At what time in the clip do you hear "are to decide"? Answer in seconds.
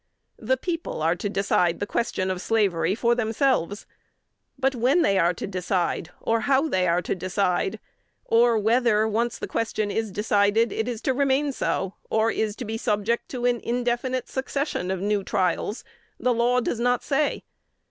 1.03-1.79, 5.19-6.09, 6.87-7.79